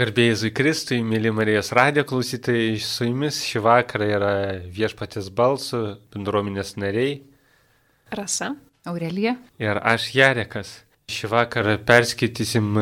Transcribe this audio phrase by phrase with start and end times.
[0.00, 4.28] Garbėjai Kristui, mėly Marijos radijo klausytojai, su jumis šį vakarą yra
[4.72, 5.80] viešpatės balsų,
[6.14, 7.18] bendruomenės nariai.
[8.16, 8.54] Rasa,
[8.88, 9.34] Aurelija.
[9.60, 10.70] Ir aš Jarekas.
[11.12, 12.78] Šį vakarą perskaitysim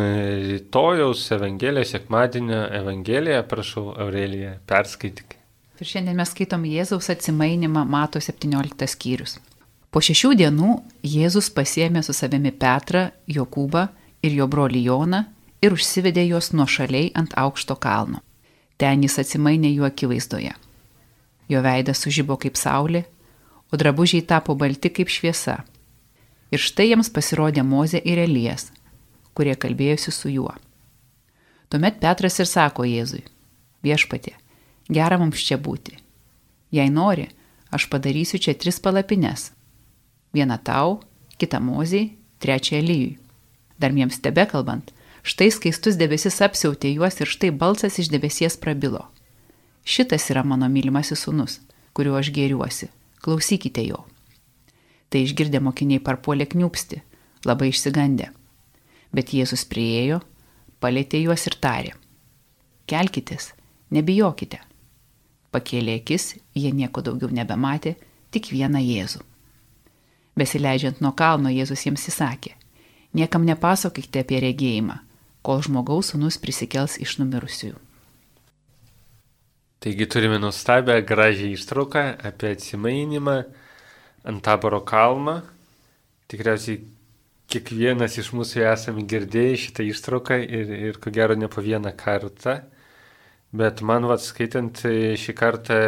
[0.52, 5.34] rytojaus Evangeliją, sekmadienio Evangeliją, prašau Aureliją, perskaityk.
[5.82, 9.40] Ir šiandien mes skaitom Jėzaus atsimainimą Mato 17 skyrius.
[9.90, 10.70] Po šešių dienų
[11.16, 13.88] Jėzus pasiemė su savimi Petrą, Jokūbą
[14.22, 15.24] ir jo brolį Joną
[15.62, 18.22] ir užsivedė juos nuo šaliai ant aukšto kalno.
[18.78, 20.54] Ten jis atsimainė jų akivaizdoje.
[21.48, 23.04] Jo veidas sužybo kaip saulė,
[23.72, 25.62] o drabužiai tapo balti kaip šviesa.
[26.52, 28.70] Ir štai jiems pasirodė Mozė ir Elijas,
[29.34, 30.54] kurie kalbėjosi su juo.
[31.68, 33.24] Tuomet Petras ir sako Jėzui,
[33.84, 34.32] viešpatė,
[34.88, 35.98] gera mums čia būti.
[36.72, 37.26] Jei nori,
[37.72, 39.50] aš padarysiu čia tris palapines.
[40.32, 41.00] Vieną tau,
[41.36, 43.18] kitą Mozijai, trečią Elyjui.
[43.78, 44.92] Dar jiems tebe kalbant,
[45.28, 49.02] Štai skaistus debesis apsiautė juos ir štai balsas iš debesies prabilo.
[49.84, 51.58] Šitas yra mano mylimasis sunus,
[51.92, 52.86] kuriuo aš gėriuosi.
[53.20, 53.98] Klausykite jo.
[55.12, 57.02] Tai išgirdę mokiniai parpuolė kniupsti,
[57.44, 58.30] labai išsigandę.
[59.12, 60.22] Bet Jėzus priejo,
[60.80, 61.92] palėtė juos ir tarė.
[62.88, 63.50] Kelkitės,
[63.92, 64.62] nebijokite.
[65.52, 67.98] Pakėlė akis, jie nieko daugiau nebematė,
[68.32, 69.20] tik vieną Jėzų.
[70.40, 72.54] Besileidžiant nuo kalno Jėzus jiems įsakė,
[73.12, 74.98] niekam nepasakokite apie regėjimą,
[75.48, 77.78] kol žmogaus sūnus prisikels iš numirusiųjų.
[79.80, 83.36] Taigi turime nuostabę, gražią ištrauką apie atsimainimą
[84.28, 85.38] ant taboro kalno.
[86.28, 86.82] Tikriausiai
[87.48, 92.58] kiekvienas iš mūsų esame girdėję šitą ištrauką ir, ir ko gero ne po vieną kartą.
[93.56, 95.80] Bet man vad skaitant šį kartą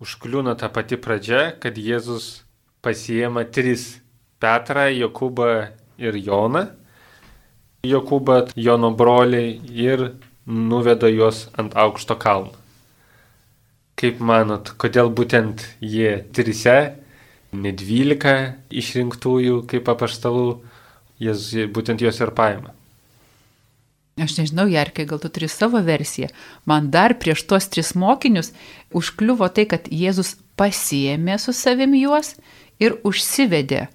[0.00, 2.46] užkliūna ta pati pradžia, kad Jėzus
[2.80, 3.98] pasiema tris-
[4.40, 5.50] Petrą, Jokūbą
[6.00, 6.79] ir Joną
[7.86, 10.10] Jokūbą, Jono broliai ir
[10.46, 12.52] nuveda juos ant aukšto kalno.
[14.00, 16.96] Kaip manot, kodėl būtent jie trise,
[17.52, 18.34] ne dvylika
[18.68, 20.60] išrinktųjų kaip apaštalų,
[21.20, 22.74] jis būtent juos ir paima?
[24.20, 26.28] Aš nežinau, Jarkai, gal tu turi savo versiją.
[26.68, 28.52] Man dar prieš tuos tris mokinius
[28.92, 32.34] užkliuvo tai, kad Jėzus pasiemė su savimi juos
[32.82, 33.86] ir užsivedė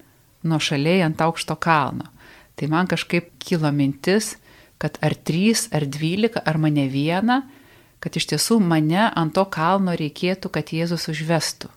[0.49, 2.09] nuo šaliai ant aukšto kalno.
[2.55, 4.35] Tai man kažkaip kilo mintis,
[4.77, 7.41] kad ar trys, ar dvylika, ar mane vieną,
[7.99, 11.71] kad iš tiesų mane ant to kalno reikėtų, kad Jėzus užvestų.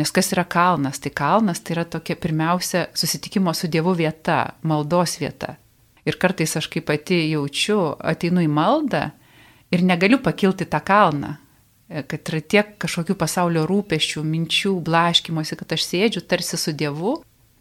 [0.00, 1.02] Nes kas yra kalnas?
[1.02, 5.58] Tai kalnas tai yra tokia pirmiausia susitikimo su Dievu vieta, maldos vieta.
[6.08, 9.10] Ir kartais aš kaip pati jaučiu, ateinu į maldą
[9.70, 11.36] ir negaliu pakilti tą kalną,
[12.08, 17.18] kad yra tiek kažkokių pasaulio rūpeščių, minčių, blaškimosi, kad aš sėdžiu tarsi su Dievu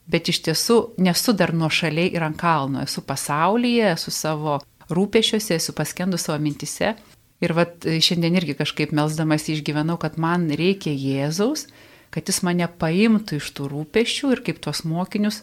[0.10, 4.60] bet iš tiesų nesu dar nuo šaliai ir ant kalno, esu pasaulyje, esu savo
[4.92, 6.96] rūpešiuose, esu paskendus savo mintise.
[7.42, 11.66] Ir vat šiandien irgi kažkaip melsdamas išgyvenau, kad man reikia Jėzaus,
[12.14, 15.42] kad jis mane paimtų iš tų rūpešių ir kaip tuos mokinius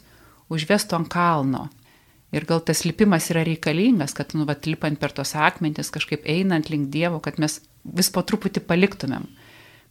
[0.53, 1.67] užvestų ant kalno.
[2.31, 6.69] Ir gal tas lipimas yra reikalingas, kad, nu, vat, lipant per tos akmentis, kažkaip einant
[6.69, 9.25] link Dievo, kad mes vis po truputį paliktumėm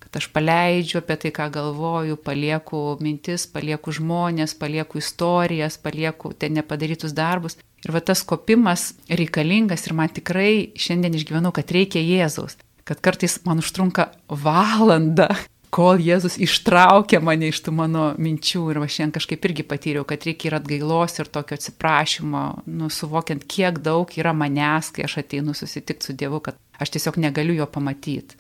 [0.08, 6.56] kad aš paleidžiu apie tai, ką galvoju, palieku mintis, palieku žmonės, palieku istorijas, palieku ten
[6.56, 7.60] nepadarytus darbus.
[7.84, 12.56] Ir va tas kopimas reikalingas ir man tikrai šiandien išgyvenau, kad reikia Jėzaus.
[12.88, 15.28] Kad kartais man užtrunka valandą,
[15.76, 18.64] kol Jėzus ištraukia mane iš tų mano minčių.
[18.72, 22.46] Ir va šiandien kažkaip irgi patyriau, kad reikia ir atgailos, ir tokio atsiprašymo,
[22.80, 27.20] nu, suvokiant, kiek daug yra manęs, kai aš ateinu susitikti su Dievu, kad aš tiesiog
[27.28, 28.40] negaliu jo pamatyti.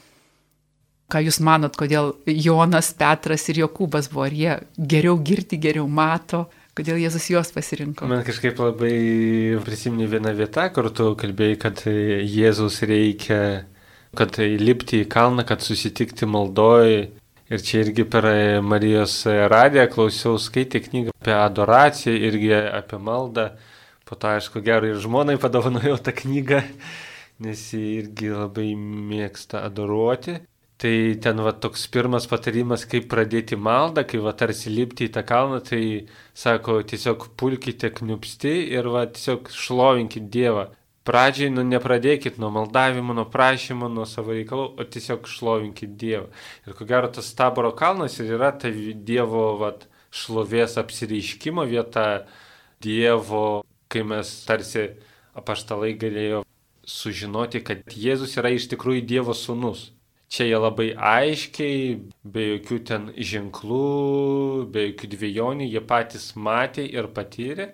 [1.08, 6.50] Ką Jūs manot, kodėl Jonas, Petras ir Jokūbas buvo, ar jie geriau girti, geriau mato,
[6.76, 8.10] kodėl Jėzus juos pasirinko?
[8.12, 8.92] Man kažkaip labai
[9.64, 13.40] prisimeni vieną vietą, kur tu kalbėjai, kad Jėzus reikia,
[14.20, 16.98] kad lipti į kalną, kad susitikti maldoj.
[17.48, 18.28] Ir čia irgi per
[18.60, 23.54] Marijos radiją klausiau, skaitė knygą apie adoraciją, irgi apie maldą.
[24.04, 26.60] Po to, aišku, gerai ir žmonai padovanojau tą knygą,
[27.48, 30.42] nes jie irgi labai mėgsta adoruoti.
[30.78, 35.24] Tai ten va toks pirmas patarimas, kaip pradėti maldą, kai va tarsi lipti į tą
[35.26, 35.80] kalną, tai
[36.38, 40.68] sako, tiesiog pulkite kniupsti ir va tiesiog šlovinkit Dievą.
[41.08, 46.30] Pradžiai, nu, nepradėkit nuo maldavimo, nuo prašymo, nuo savo reikalų, o tiesiog šlovinkit Dievą.
[46.68, 49.74] Ir ko gero tas taboro kalnas ir yra ta Dievo va,
[50.14, 52.28] šlovės apsireiškimo vieta,
[52.84, 54.92] Dievo, kai mes tarsi
[55.34, 56.46] apaštalai galėjo
[56.86, 59.88] sužinoti, kad Jėzus yra iš tikrųjų Dievo sūnus.
[60.28, 61.84] Čia jie labai aiškiai,
[62.28, 67.70] be jokių ten ženklų, be jokių dviejonių, jie patys matė ir patyrė,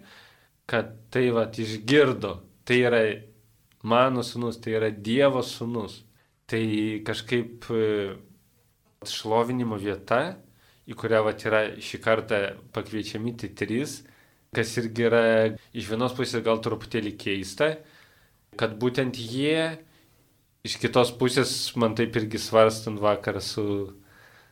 [0.70, 2.36] kad tai va išgirdo.
[2.64, 3.02] Tai yra
[3.84, 6.04] mano sunus, tai yra Dievo sunus.
[6.48, 6.62] Tai
[7.08, 7.84] kažkaip e,
[9.08, 10.36] šlovinimo vieta,
[10.86, 12.40] į kurią vat, yra šį kartą
[12.76, 14.02] pakviečiami tie trys,
[14.54, 15.24] kas irgi yra
[15.74, 17.74] iš vienos pusės gal truputėlį keista,
[18.60, 19.80] kad būtent jie,
[20.64, 23.64] iš kitos pusės man taip irgi svarstant vakar su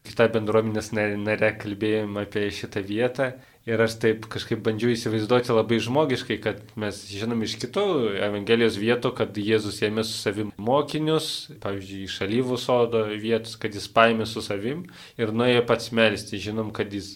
[0.03, 3.29] kita bendruomenės nare kalbėjom apie šitą vietą
[3.69, 7.85] ir aš taip kažkaip bandžiau įsivaizduoti labai žmogiškai, kad mes žinom iš kitų
[8.27, 11.29] Evangelijos vietų, kad Jėzus ėmė su savim mokinius,
[11.63, 14.83] pavyzdžiui, iš alyvų sodo vietos, kad jis paėmė su savim
[15.21, 16.41] ir nuėjo pats melsti.
[16.41, 17.13] Žinom, kad jis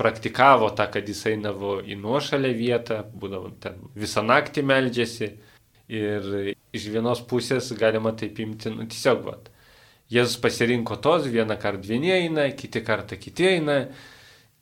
[0.00, 5.32] praktikavo tą, kad jis einavo į nuošalę vietą, būdavo ten visą naktį meldžiasi
[5.88, 9.48] ir iš vienos pusės galima taip imti, nu, tiesiog, vat,
[10.08, 13.74] Jėzus pasirinko tos, vieną kartą vieni eina, kiti kartą kiti eina,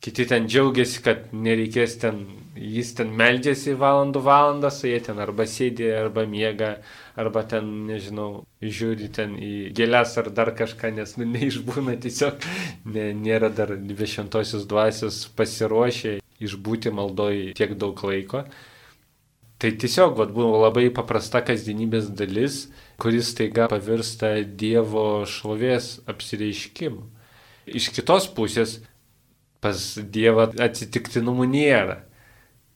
[0.02, 2.18] kiti ten džiaugiasi, kad nereikės ten,
[2.58, 6.72] jis ten meldžiasi valandų valandas, jie ten arba sėdi, arba miega,
[7.14, 12.42] arba ten, nežinau, žiūri ten į gėlės ar dar kažką, nes nu, neišbūna tiesiog,
[12.90, 18.44] ne, nėra dar dvidešimtosios dvasios pasiruošę išbūti maldoj tiek daug laiko.
[19.56, 22.66] Tai tiesiog vat, buvo labai paprasta kasdienybės dalis,
[23.00, 27.06] kuris taiga pavirsta Dievo šlovės apsireiškimu.
[27.66, 28.76] Iš kitos pusės,
[29.64, 32.02] pas Dievą atsitiktinumų nėra.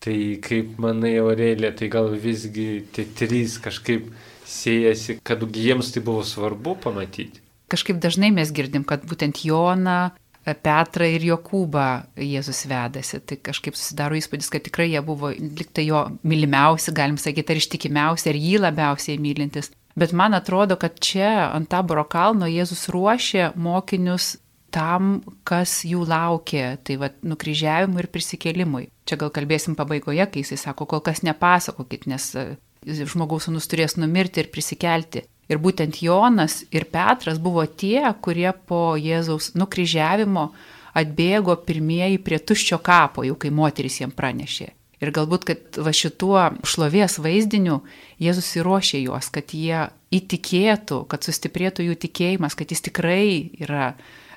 [0.00, 4.08] Tai kaip manai, Aurelė, tai gal visgi tie trys kažkaip
[4.48, 7.44] siejasi, kad jiems tai buvo svarbu pamatyti.
[7.70, 13.20] Kažkaip dažnai mes girdim, kad būtent Jona, Petrą ir Jokūbą Jėzus vedasi.
[13.20, 18.30] Tai kažkaip susidaro įspūdis, kad tikrai jie buvo liktai jo mylimiausi, galim sakyti, ar ištikimiausi,
[18.32, 19.70] ar jį labiausiai mylintis.
[20.00, 24.36] Bet man atrodo, kad čia ant taboro kalno Jėzus ruošė mokinius
[24.72, 28.86] tam, kas jų laukia, tai va nukryžiavimui ir prisikėlimui.
[29.08, 32.46] Čia gal kalbėsim pabaigoje, kai jisai sako, kol kas nepasakokit, nes e,
[32.86, 35.26] žmogaus sunus turės numirti ir prisikelti.
[35.50, 40.50] Ir būtent Jonas ir Petras buvo tie, kurie po Jėzaus nukryžiavimo
[40.94, 44.70] atbėgo pirmieji prie tuščio kapo, jau kai moteris jiem pranešė.
[45.00, 47.80] Ir galbūt, kad va šituo šlovės vaizdiniu
[48.20, 53.94] Jėzus įruošė juos, kad jie įtikėtų, kad sustiprėtų jų tikėjimas, kad jis tikrai yra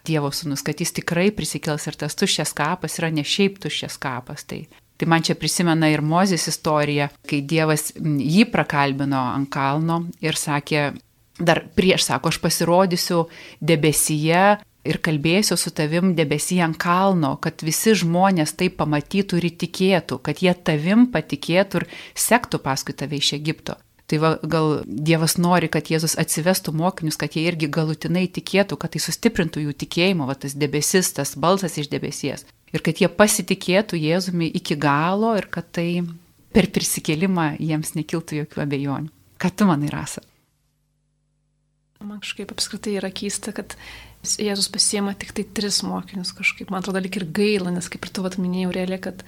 [0.08, 4.44] Dievo sūnus, kad jis tikrai prisikels ir tas tuščias kapas yra ne šiaip tuščias kapas.
[4.48, 4.66] Tai,
[4.98, 10.92] tai man čia prisimena ir Mozės istorija, kai Dievas jį prakalbino ant kalno ir sakė,
[11.40, 13.24] dar prieš sako, aš pasirodysiu
[13.62, 14.44] debesyje
[14.84, 20.44] ir kalbėsiu su tavim debesyje ant kalno, kad visi žmonės tai pamatytų ir įtikėtų, kad
[20.44, 23.80] jie tavim patikėtų ir sektų paskui tave iš Egipto.
[24.12, 28.94] Tai va, gal Dievas nori, kad Jėzus atsivestų mokinius, kad jie irgi galutinai tikėtų, kad
[28.94, 32.44] tai sustiprintų jų tikėjimą, va, tas debesis, tas balsas iš debesies.
[32.74, 36.04] Ir kad jie pasitikėtų Jėzumi iki galo ir kad tai
[36.54, 39.12] per prisikėlimą jiems nekiltų jokių abejonių.
[39.42, 40.24] Ką tu manai, Rasa?
[42.04, 43.78] Man kažkaip apskritai yra keista, kad
[44.24, 46.70] Jėzus pasiema tik tai tris mokinius kažkaip.
[46.72, 49.24] Man atrodo, lik ir gaila, nes kaip ir tu vat minėjau, realiai, kad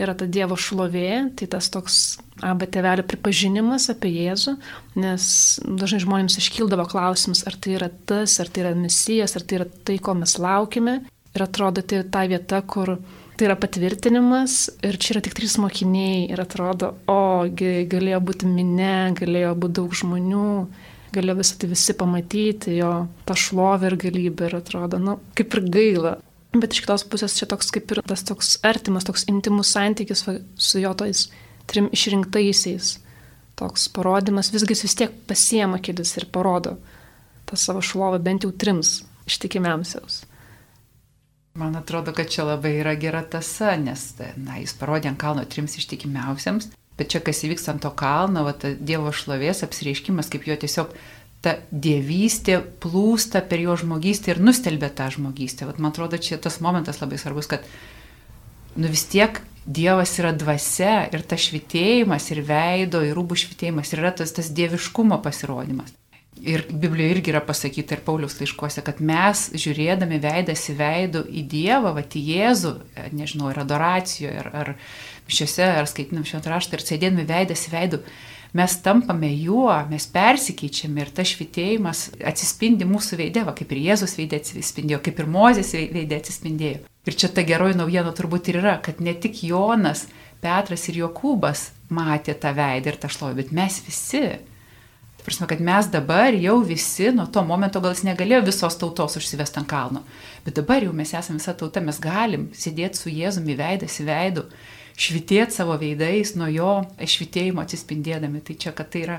[0.00, 1.98] yra ta Dievo šlovė, tai tas toks
[2.44, 4.54] abą tevelio pripažinimas apie Jėzų,
[5.04, 5.28] nes
[5.64, 9.68] dažnai žmonėms iškildavo klausimas, ar tai yra tas, ar tai yra misijas, ar tai yra
[9.68, 11.02] tai, ko mes laukime.
[11.36, 12.96] Ir atrodo, tai ta vieta, kur
[13.38, 19.12] tai yra patvirtinimas ir čia yra tik trys mokiniai ir atrodo, o galėjo būti minė,
[19.18, 20.48] galėjo būti daug žmonių
[21.14, 22.92] galėjo visą tai visi pamatyti, jo
[23.28, 26.14] tą šlovę ir galybę ir atrodo, nu, kaip ir gaila.
[26.54, 30.80] Bet iš kitos pusės čia toks kaip ir tas toks artimas, toks intimus santykis su
[30.80, 31.26] jo tais
[31.68, 32.96] trim išrinktaisiais.
[33.58, 36.76] Toks parodimas, visgi jis vis tiek pasiema kėdis ir parodo
[37.48, 40.22] tą savo šlovę bent jau trims ištikimiausiaus.
[41.58, 45.74] Man atrodo, kad čia labai yra gera tasa, nes na, jis parodė ant kalno trims
[45.80, 50.56] ištikimiausiams Bet čia kas įvyks ant to kalno, va, ta Dievo šlovės apsireiškimas, kaip jo
[50.58, 50.96] tiesiog
[51.44, 55.68] ta dievystė plūsta per jo žmogystę ir nustelbė tą žmogystę.
[55.68, 57.62] Vat, man atrodo, čia tas momentas labai svarbus, kad
[58.74, 64.00] nu vis tiek Dievas yra dvasia ir tas švitėjimas ir veido ir rūbų švitėjimas ir
[64.00, 65.92] yra tas, tas dieviškumo pasirodymas.
[66.42, 71.44] Ir Biblijoje irgi yra pasakyta ir Paulius laiškuose, kad mes žiūrėdami veidas į veidų į
[71.50, 72.72] Dievą, va, į Jėzų,
[73.18, 74.72] nežinau, ir adoracijoje, ar, ar
[75.28, 78.02] šiuose, ar skaitinam šventą raštą, ir sėdėdami veidas į veidų,
[78.58, 84.16] mes tampame juo, mes persikeičiame ir tas švitėjimas atsispindi mūsų veidė, va, kaip ir Jėzus
[84.20, 86.84] veidė atsispindėjo, kaip ir Mozės veidė atsispindėjo.
[87.08, 90.06] Ir čia ta geroji naujiena turbūt ir yra, kad ne tik Jonas,
[90.38, 94.22] Petras ir Jokūbas matė tą veidą ir tą šlovę, bet mes visi
[95.28, 99.60] Prasme, kad mes dabar jau visi, nuo to momento gal jis negalėjo visos tautos užsivesti
[99.60, 100.00] ant kalno,
[100.46, 104.44] bet dabar jau mes esame visa tauta, mes galim sėdėti su Jėzumi veidas į veidų,
[104.96, 108.40] švitėti savo veidais, nuo jo švitėjimo atsispindėdami.
[108.46, 109.18] Tai čia, kad tai yra,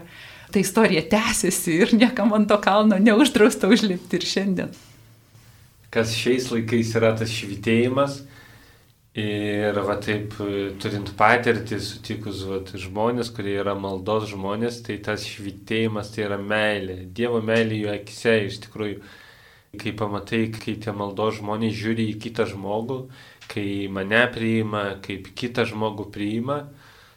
[0.50, 4.74] ta istorija tęsiasi ir niekam ant to kalno neuždrausta užlipti ir šiandien.
[5.94, 8.24] Kas šiais laikais yra tas švitėjimas,
[9.18, 10.36] Ir va taip,
[10.78, 17.08] turint patirtį, sutikus va, žmonės, kurie yra maldos žmonės, tai tas švitėjimas tai yra meilė.
[17.18, 19.00] Dievo meilė jų akise iš tikrųjų.
[19.82, 23.00] Kai pamatai, kai tie maldos žmonės žiūri į kitą žmogų,
[23.50, 26.60] kai mane priima, kaip kitą žmogų priima,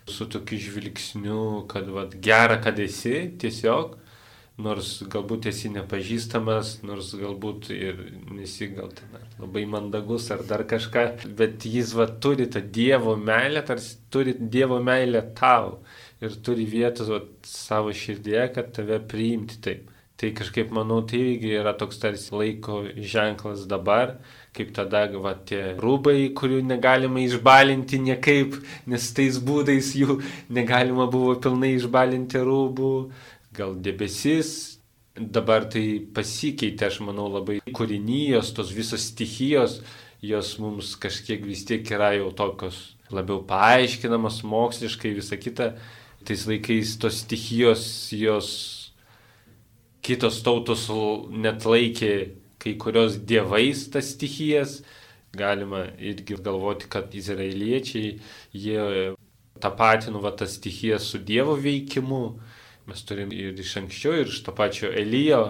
[0.09, 3.99] su tokiu žvilgsniu, kad va, gera, kad esi tiesiog,
[4.61, 8.00] nors galbūt esi nepažįstamas, nors galbūt ir
[8.35, 11.06] nesi gal ten labai mandagus ar dar kažką,
[11.38, 15.80] bet jis va turi tą Dievo meilę, tarsi turi Dievo meilę tau
[16.21, 19.88] ir turi vietos va, savo širdėje, kad tave priimti taip.
[20.23, 24.21] Tai kažkaip manau, tai irgi yra toks tarsi laiko ženklas dabar,
[24.54, 30.21] kaip tada va, tie rūbai, kurių negalima išbalinti niekaip, nes tais būdais jų
[30.52, 32.92] negalima buvo pilnai išbalinti rūbų
[33.54, 34.80] gal debesis,
[35.16, 39.80] dabar tai pasikeitė, aš manau, labai kūrinijos, tos visos stichijos,
[40.23, 45.73] jos mums kažkiek vis tiek yra jau tokios labiau paaiškinamos moksliškai, visa kita.
[46.23, 48.49] Tais laikais tos stichijos, jos
[50.06, 50.87] kitos tautos
[51.35, 52.12] net laikė
[52.62, 54.80] kai kurios dievais tas stichijas.
[55.32, 58.18] Galima irgi galvoti, kad izraeliečiai,
[58.52, 58.82] jie
[59.62, 62.23] tapatinu va tas stichijas su Dievo veikimu
[62.91, 65.43] Mes turim ir iš anksčiau, ir iš to pačio Elijo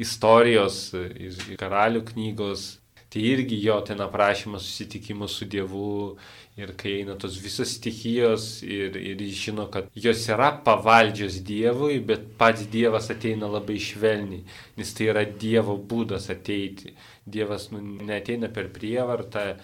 [0.00, 2.76] istorijos, iš karalių knygos.
[3.10, 6.12] Tai irgi jo ten aprašymas susitikimų su Dievu
[6.60, 11.98] ir kai eina tos visos stichijos ir, ir jis žino, kad jos yra pavaldžios Dievui,
[12.06, 14.44] bet pats Dievas ateina labai švelniai,
[14.78, 16.94] nes tai yra Dievo būdas ateiti.
[17.26, 19.56] Dievas nu, neteina per prievartą,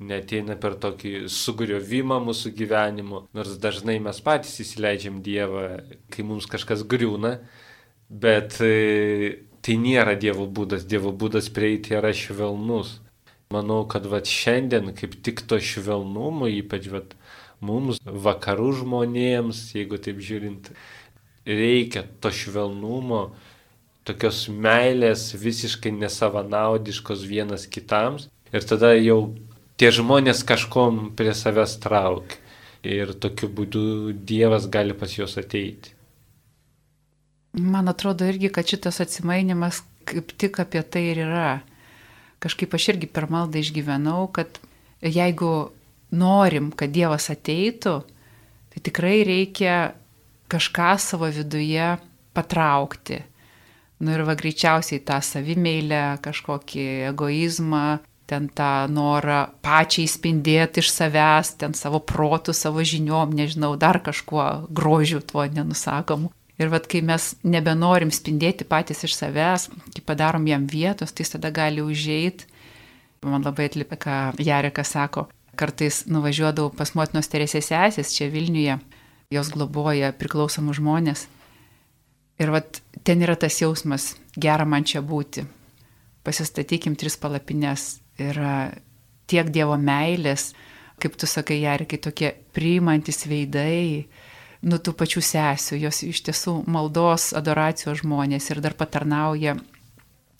[0.00, 5.66] neteina per tokį sugriovimą mūsų gyvenimu, nors dažnai mes patys įsileidžiam Dievą,
[6.12, 7.36] kai mums kažkas griūna,
[8.08, 12.98] bet e, tai nėra Dievo būdas, Dievo būdas prieiti yra švelnus.
[13.52, 17.12] Manau, kad vat šiandien kaip tik to švelnumo, ypač vat
[17.60, 20.70] mums, vakarų žmonėms, jeigu taip žiūrint,
[21.44, 23.26] reikia to švelnumo,
[24.08, 28.30] tokios meilės visiškai nesavanaudiškos vienas kitams.
[28.52, 29.34] Ir tada jau
[29.82, 32.38] tie žmonės kažkom prie savęs traukia.
[32.86, 35.90] Ir tokiu būdu Dievas gali pas juos ateiti.
[37.54, 41.50] Man atrodo irgi, kad šitas atsimainimas kaip tik apie tai ir yra.
[42.42, 44.58] Kažkaip aš irgi per maldą išgyvenau, kad
[45.02, 45.70] jeigu
[46.10, 47.96] norim, kad Dievas ateitų,
[48.74, 49.76] tai tikrai reikia
[50.50, 51.92] kažką savo viduje
[52.34, 53.22] patraukti.
[54.02, 57.86] Nu ir va greičiausiai tą savimeilę, kažkokį egoizmą,
[58.26, 64.68] ten tą norą pačiai spindėti iš savęs, ten savo protų, savo žiniom, nežinau, dar kažkuo
[64.70, 66.32] grožiu tuo nenusakomu.
[66.60, 71.50] Ir vad, kai mes nebenorim spindėti patys iš savęs, kai padarom jam vietos, tai tada
[71.50, 72.48] gali užėjti.
[73.26, 75.28] Man labai atlipė, ką Jarekas sako.
[75.58, 78.78] Kartais nuvažiuodavau pas motinos Teresės sesės čia Vilniuje,
[79.30, 81.26] jos globoja priklausomų žmonės.
[82.40, 85.44] Ir vad, ten yra tas jausmas, gera man čia būti.
[86.26, 88.72] Pasistatykim tris palapines, yra
[89.30, 90.52] tiek Dievo meilės,
[91.02, 94.06] kaip tu sakai, Jarikai, tokie priimantis veidai,
[94.62, 99.56] nu tų pačių sesių, jos iš tiesų maldos, adoracijos žmonės ir dar patarnauja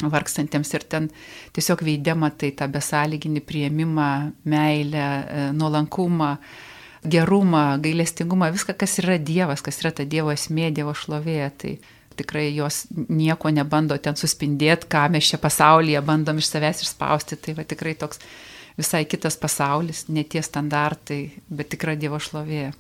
[0.02, 1.08] vargstantiems ir ten
[1.54, 4.10] tiesiog veidė matai tą besąlyginį prieimimą,
[4.44, 6.36] meilę, e, nuolankumą,
[7.04, 11.50] gerumą, gailestingumą, viską, kas yra Dievas, kas yra ta Dievo esmė, Dievo šlovė.
[11.58, 11.76] Tai
[12.22, 17.38] tikrai jos nieko nebando ten suspindėti, ką mes čia pasaulyje bandom iš savęs išspausti.
[17.42, 18.22] Tai va tikrai toks
[18.78, 22.70] visai kitas pasaulis, ne tie standartai, bet tikra Dievo šlovė.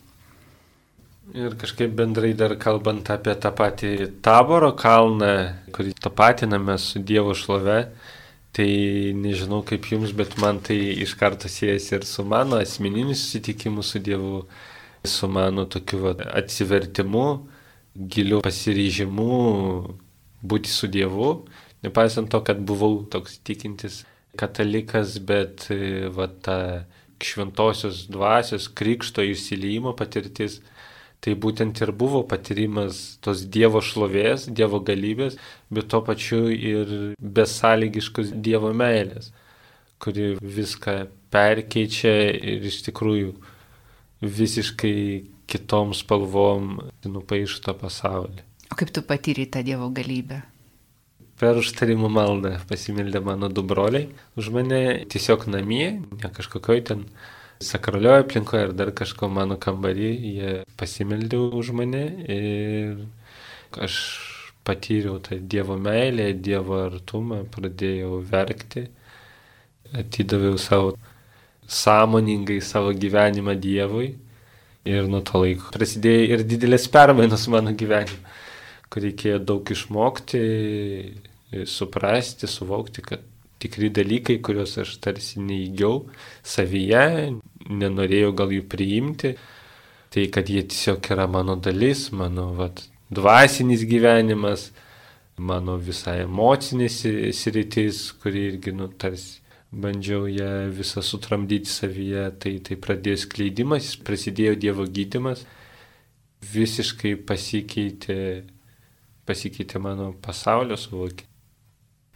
[1.32, 3.92] Ir kažkaip bendrai dar kalbant apie tą patį
[4.26, 7.78] taboro kalną, kurį tapatiname su Dievo šlove,
[8.52, 8.66] tai
[9.16, 14.02] nežinau kaip jums, bet man tai iš karto siejasi ir su mano asmeniniu susitikimu su
[14.02, 14.42] Dievu,
[15.04, 17.26] su mano tokiu va, atsivertimu,
[17.94, 19.28] giliu pasiryžimu
[20.42, 21.44] būti su Dievu,
[21.84, 24.02] nepaisant to, kad buvau toks tikintis
[24.38, 26.58] katalikas, bet e, va ta
[27.22, 30.60] šventosios dvasios krikšto įsilymo patirtis,
[31.22, 35.36] tai būtent ir buvo patyrimas tos Dievo šlovės, Dievo galybės,
[35.70, 39.30] bet tuo pačiu ir besąlygiškos Dievo meilės,
[40.02, 40.96] kuri viską
[41.32, 43.36] perkeičia ir iš tikrųjų
[44.22, 44.96] visiškai
[45.52, 48.42] kitom spalvom nupaišo pasaulį.
[48.72, 50.40] O kaip tu patyrei tą Dievo galybę?
[51.42, 54.06] Per užtarimų maldą pasimildė mano du broliai
[54.38, 54.82] už mane
[55.12, 57.06] tiesiog namie, ne kažkokioj ten
[57.62, 62.02] sakralioje aplinkoje ar dar kažko mano kambarį, jie pasimeldė už mane
[62.36, 63.02] ir
[63.76, 63.98] aš
[64.64, 68.86] patyriau tą Dievo meilę, Dievo artumą, pradėjau verkti,
[69.92, 70.94] atidaviau savo
[71.68, 74.12] sąmoningai savo gyvenimą Dievui
[74.88, 78.38] ir nuo to laiko prasidėjo ir didelės permainos mano gyvenime,
[78.92, 80.42] kur reikėjo daug išmokti,
[81.68, 83.22] suprasti, suvokti, kad
[83.62, 86.06] tikri dalykai, kuriuos aš tarsi neįgiau
[86.42, 87.32] savyje,
[87.70, 89.34] nenorėjau gal jų priimti,
[90.12, 94.70] tai kad jie tiesiog yra mano dalis, mano vat, dvasinis gyvenimas,
[95.38, 99.41] mano visa emocinė sritis, kuri irgi, nu, tarsi
[99.72, 105.46] bandžiau ją visą sutramdyti savyje, tai, tai pradėjo skleidimas, prasidėjo Dievo gydimas,
[106.52, 108.18] visiškai pasikeitė,
[109.28, 111.30] pasikeitė mano pasaulio suvokimas.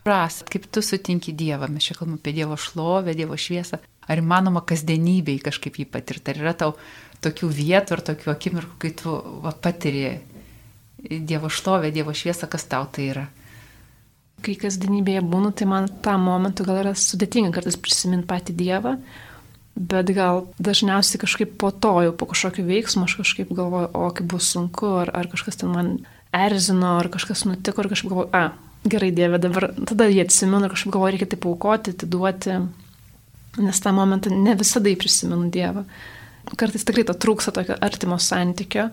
[0.06, 4.62] Ras, kaip tu sutinki Dievą, mes čia kalbame apie Dievo šlovę, Dievo šviesą, ar įmanoma
[4.62, 6.76] kasdienybėj kažkaip jį patirti, ar yra tau
[7.24, 10.20] tokių vietų ar tokių akimirkų, kai tu va, patiri
[11.02, 13.26] Dievo šlovę, Dievo šviesą, kas tau tai yra?
[14.44, 18.92] Kai kasdienybėje būnu, tai man tą momentą gal yra sudėtinga kartais prisiminti patį Dievą,
[19.76, 24.28] bet gal dažniausiai kažkaip po to, jau po kažkokio veiksmo, aš kažkaip galvoju, o kaip
[24.32, 25.90] bus sunku, ar, ar kažkas ten man
[26.36, 28.52] erzino, ar kažkas nutiko, ar kažkaip galvoju, a,
[28.88, 32.58] gerai Dieve, dabar tada jie atsimenu, kažkaip galvoju, reikia tai paukoti, atiduoti,
[33.60, 35.86] nes tą momentą ne visada prisimenu Dievą.
[36.56, 38.90] Kartais tikrai to trūksta tokio artimo santykio,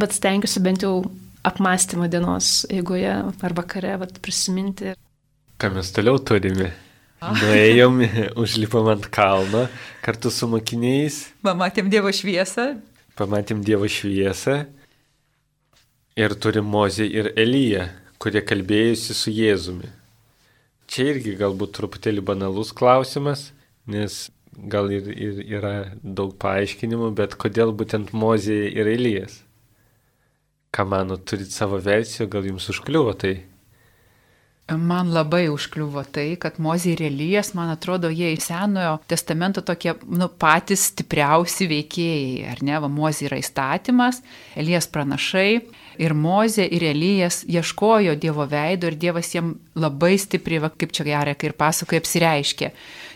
[0.00, 1.02] bet stengiuosi bent jau
[1.46, 4.94] apmąstymo dienos eigoje ar vakare vat, prisiminti.
[5.60, 6.72] Ką mes toliau turime?
[7.20, 8.00] Nuėjom,
[8.42, 9.66] užlipom ant kalno
[10.04, 11.26] kartu su mokiniais.
[11.44, 12.72] Pamatėm Dievo šviesą.
[13.20, 14.62] Pamatėm Dievo šviesą.
[16.20, 17.88] Ir turim Mozę ir Eliją
[18.20, 19.88] kurie kalbėjusi su Jėzumi.
[20.90, 23.50] Čia irgi galbūt truputėlį banalus klausimas,
[23.88, 24.26] nes
[24.72, 29.40] gal ir, ir yra daug paaiškinimų, bet kodėl būtent Mozė ir Elijas?
[30.70, 33.40] Ką mano, turit savo versiją, gal jums užkliuvo tai?
[34.70, 39.96] Man labai užkliuvo tai, kad Mozė ir Elijas, man atrodo, jie į Senojo testamento tokie
[40.06, 42.76] nu, patys stipriausi veikėjai, ar ne?
[42.78, 44.20] Va, Mozė yra įstatymas,
[44.54, 45.64] Elijas pranašai,
[46.00, 51.06] ir Mozė, ir Elijas ieškojo Dievo veido ir Dievas jiem labai stipriai, va, kaip čia
[51.06, 52.70] gerai, kai ir pasakoja, apsireiškė.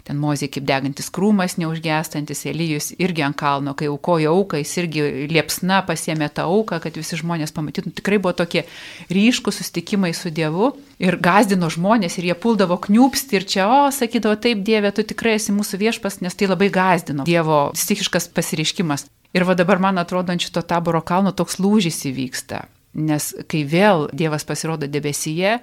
[0.04, 5.06] Ten Mozė kaip degantis krūmas, neužgestantis, Elijus irgi ant kalno, kai aukojo auką, jis irgi
[5.32, 7.94] liepsna pasėmė tą auką, kad visi žmonės pamatytų.
[8.02, 8.66] Tikrai buvo tokie
[9.08, 14.36] ryškus sustikimai su Dievu ir gazdino žmonės ir jie puldavo kniupsti ir čia, o, sakydavo,
[14.36, 19.08] taip Dieve, tu tikrai esi mūsų viešpas, nes tai labai gazdino Dievo stichiškas pasireiškimas.
[19.34, 22.66] Ir va dabar man atrodo, ant šito taboro kalno toks lūžis įvyksta.
[22.94, 25.58] Nes kai vėl Dievas pasirodo debesyje,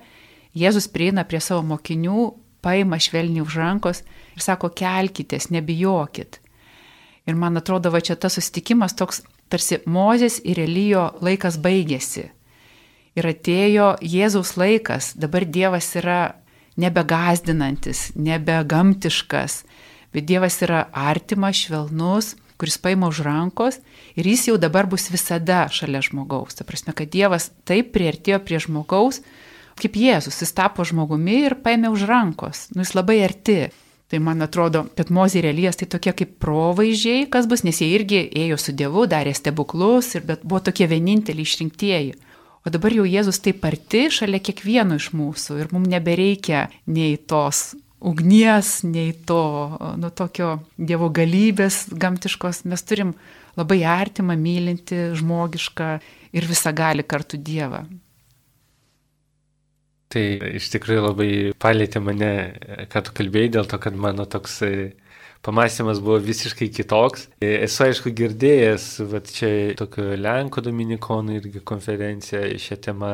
[0.51, 4.03] Jėzus prieina prie savo mokinių, paima švelniai už rankos
[4.35, 6.41] ir sako, kelkitės, nebijokit.
[7.29, 12.29] Ir man atrodo, va čia tas susitikimas toks tarsi Mozės ir Elijo laikas baigėsi.
[13.15, 16.35] Ir atėjo Jėzaus laikas, dabar Dievas yra
[16.79, 19.61] nebegazdinantis, nebegamtiškas,
[20.15, 23.79] bet Dievas yra artimas, švelnus, kuris paima už rankos
[24.13, 26.53] ir jis jau dabar bus visada šalia žmogaus.
[26.53, 29.23] Ta prasme, kad Dievas taip priartėjo prie žmogaus,
[29.81, 32.67] kaip Jėzus, jis tapo žmogumi ir paėmė už rankos.
[32.75, 33.63] Nu, jis labai arti.
[34.11, 37.87] Tai man atrodo, kad Mozė ir Elijas tai tokie kaip provaizdžiai, kas bus, nes jie
[37.95, 42.17] irgi ėjo su Dievu, darė stebuklus, ir, bet buvo tokie vieninteliai išrinktieji.
[42.67, 47.71] O dabar jau Jėzus taip arti šalia kiekvieno iš mūsų ir mums nebereikia nei tos
[48.01, 49.41] ugnies, nei to,
[50.01, 52.63] nu, tokio Dievo galybės gamtiškos.
[52.69, 53.13] Mes turim
[53.59, 55.91] labai artimą, mylinti, žmogišką
[56.33, 57.85] ir visą gali kartu Dievą.
[60.11, 60.23] Tai
[60.57, 61.29] iš tikrųjų labai
[61.61, 62.31] palėtė mane,
[62.91, 64.71] kad tu kalbėjai, dėl to, kad mano toks e,
[65.45, 67.29] pamastymas buvo visiškai kitoks.
[67.39, 73.13] E, esu aišku girdėjęs, va čia tokio Lenko Dominikonų irgi konferencija šią temą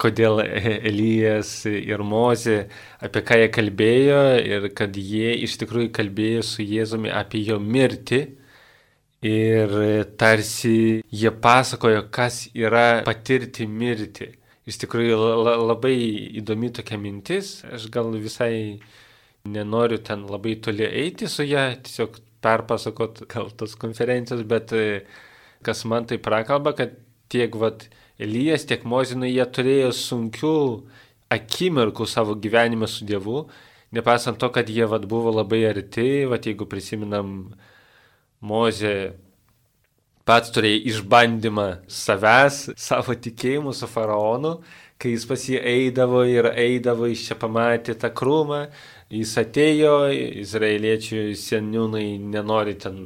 [0.00, 2.64] kodėl Elijas ir Mozė,
[3.04, 8.24] apie ką jie kalbėjo ir kad jie iš tikrųjų kalbėjo su Jėzumi apie jo mirtį.
[9.24, 9.70] Ir
[10.20, 14.28] tarsi jie pasakojo, kas yra patirti mirtį.
[14.68, 15.16] Iš tikrųjų
[15.64, 15.94] labai
[16.40, 17.58] įdomi tokia mintis.
[17.64, 18.80] Aš gal visai
[19.48, 24.72] nenoriu ten labai toli eiti su ją, tiesiog perpasakot gal tos konferencijos, bet
[25.64, 26.96] kas man tai prakalba, kad
[27.32, 27.86] tiek vat,
[28.18, 30.54] Elijas, tiek Mozinai, jie turėjo sunkių
[31.34, 33.48] akimirkų savo gyvenime su Dievu,
[33.94, 37.54] nepasant to, kad jie vat, buvo labai arti, vat, jeigu prisiminam
[38.44, 39.14] Mozė
[40.28, 44.58] pats turėjo išbandymą savęs, savo tikėjimų su faraonu,
[45.00, 48.66] kai jis pas jį eidavo ir eidavo, iš čia pamatė tą krūmą,
[49.14, 50.08] Jis atėjo,
[50.42, 52.96] izraeliečių seniūnai nenori ten,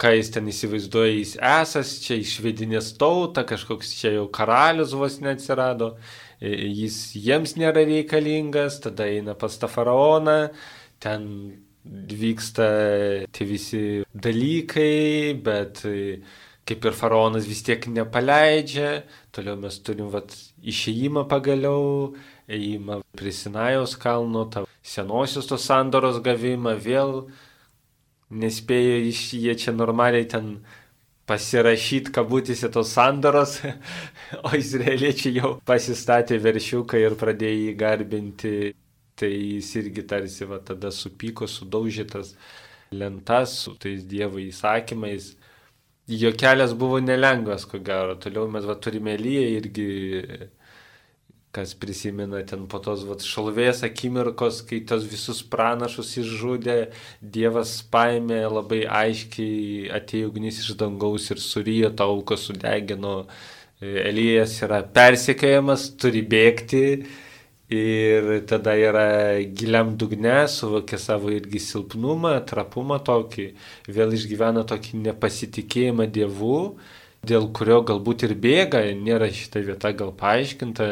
[0.00, 5.94] ką jis ten įsivaizduoja, jis esas, čia išvedinės tautą, kažkoks čia jau karalius vos neatsirado,
[6.40, 10.40] jis jiems nėra reikalingas, tada eina pas tą faraoną,
[11.00, 11.24] ten
[11.86, 12.66] vyksta
[13.32, 15.80] tie visi dalykai, bet
[16.66, 20.34] kaip ir faraonas vis tiek nepaleidžia, toliau mes turim vat,
[20.66, 22.16] išėjimą pagaliau,
[22.50, 27.28] ėjimą prie Sinajaus kalno, tą senosios tos sandoros gavimą, vėl
[28.30, 30.56] nespėjo iš jie čia normaliai ten
[31.26, 33.58] pasirašyti kabutėse tos sandoros,
[34.46, 38.54] o izraeliečiai jau pasistatė veršiuką ir pradėjo jį garbinti,
[39.18, 42.36] tai jis irgi tarsi va tada supyko, sudaužytas
[42.94, 45.34] lentas su tais dievo įsakymais
[46.06, 48.14] jo kelias buvo nelengvas, ko gero.
[48.22, 49.86] Toliau mes va, turime Lyją irgi,
[51.56, 56.78] kas prisimena ten po tos va, šalvės akimirkos, kai tos visus pranašus išžudė,
[57.36, 63.22] Dievas paėmė labai aiškiai, atėjo ugnis iš dangaus ir surijo tą auką sudegino.
[63.80, 66.84] Elijas yra persikėjamas, turi bėgti
[67.68, 73.46] Ir tada yra giliam dugne, suvokia savo irgi silpnumą, trapumą tokį,
[73.90, 76.76] vėl išgyvena tokį nepasitikėjimą Dievu,
[77.26, 80.86] dėl kurio galbūt ir bėga, nėra šitą vietą gal paaiškinta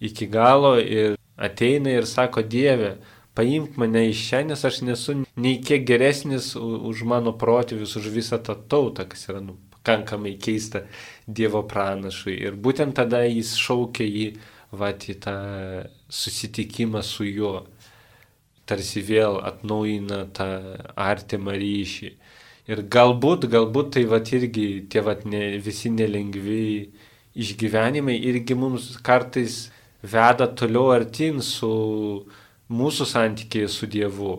[0.00, 2.96] iki galo ir ateina ir sako Dieve,
[3.36, 8.40] paimk mane iš čia, nes aš nesu nei kiek geresnis už mano protėvius, už visą
[8.40, 10.86] tą tautą, kas yra nu, pakankamai keista
[11.26, 12.36] Dievo pranašui.
[12.48, 14.28] Ir būtent tada jis šaukia jį
[14.76, 15.36] vat į tą
[16.08, 17.66] susitikimą su juo,
[18.66, 20.48] tarsi vėl atnaujina tą
[20.96, 22.10] artimą ryšį.
[22.66, 26.90] Ir galbūt, galbūt tai vat irgi tie vat ne, visi nelengvi
[27.36, 29.68] išgyvenimai irgi mums kartais
[30.12, 31.70] veda toliau artin su
[32.70, 34.38] mūsų santykiai su Dievu.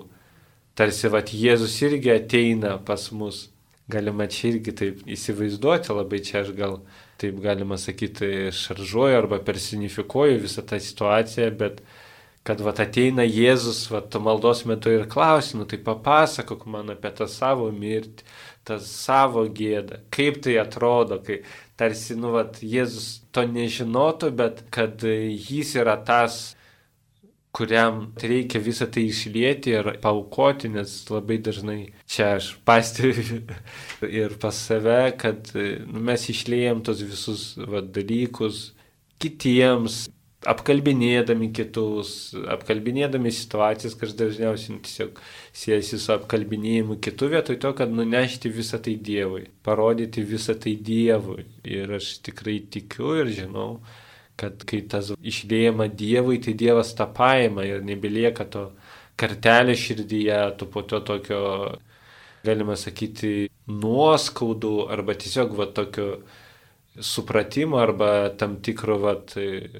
[0.78, 3.48] Tarsi vat Jėzus irgi ateina pas mus.
[3.88, 6.82] Galima čia irgi taip įsivaizduoti, labai čia aš gal
[7.22, 11.80] taip galima sakyti, šaržuoju arba personifikuoju visą tą situaciją, bet
[12.48, 17.72] kad vat ateina Jėzus, vat maldos metu ir klausinu, tai papasakok man apie tą savo
[17.72, 18.28] mirtį,
[18.68, 21.42] tą savo gėdą, kaip tai atrodo, kai
[21.78, 26.58] tarsi, nu, vat Jėzus to nežinotų, bet kad jis yra tas
[27.58, 33.40] kuriam reikia visą tai išlieti ir paukoti, nes labai dažnai čia aš pastebiu
[34.22, 38.72] ir pas save, kad nu, mes išliejam tos visus va, dalykus
[39.22, 40.06] kitiems,
[40.48, 42.12] apkalbinėdami kitus,
[42.56, 45.22] apkalbinėdami situacijas, kas dažniausiai tiesiog
[45.56, 51.46] siejasi su apkalbinėjimu kitų vietoj to, kad nunešti visą tai Dievui, parodyti visą tai Dievui.
[51.68, 53.70] Ir aš tikrai tikiu ir žinau,
[54.40, 58.70] kad kai tas išdėjama Dievui, tai Dievas tą paima ir nebelieka to
[59.18, 61.42] kartelė širdyje, to po to tokio,
[62.46, 66.12] galima sakyti, nuoskaudų arba tiesiog va tokio
[67.04, 69.16] supratimo arba tam tikro va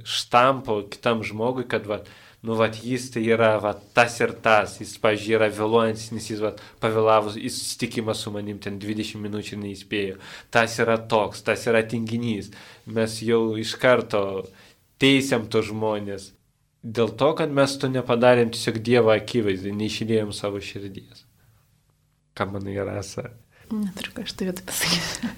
[0.06, 2.02] štampo kitam žmogui, kad va
[2.48, 6.42] nu, vat, jis tai yra vat, tas ir tas, jis, pažiūrėjau, yra vėluojantis, nes jis
[6.44, 10.20] vat, pavėlavus į susitikimą su manim ten 20 minučių neįspėjo.
[10.54, 12.52] Tas yra toks, tas yra tinginys.
[12.86, 14.22] Mes jau iš karto
[15.02, 16.32] teisiam to žmonės.
[16.86, 21.26] Dėl to, kad mes to nepadarėm tiesiog Dievo akivaizdai, neišlėjom savo širdies.
[22.38, 23.32] Ką manai, Rasa?
[23.68, 25.32] Neturiu ką aš tai vietoj pasakyti.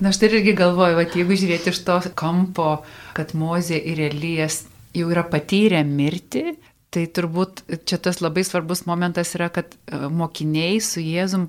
[0.00, 2.72] Na, aš tai irgi galvoju, kad jeigu žiūrėti iš to kampo,
[3.16, 4.64] kad Mozė ir Elijas
[4.96, 6.56] jau yra patyrę mirtį,
[6.90, 11.48] tai turbūt čia tas labai svarbus momentas yra, kad e, mokiniai su Jėzum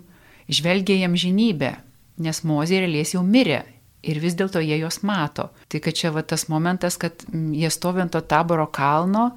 [0.51, 1.73] žvelgia jam žinybę,
[2.21, 3.63] nes Mozė ir Elės jau mirė.
[4.01, 5.51] Ir vis dėlto jie juos mato.
[5.69, 9.27] Tai kad čia va tas momentas, kad jie stovi ant to taboro kalno